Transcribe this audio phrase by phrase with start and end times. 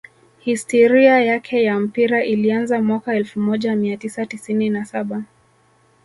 [0.39, 5.23] Histiria yake ya mpira ilianza mwaka elfu moja mia tisa tisini na saba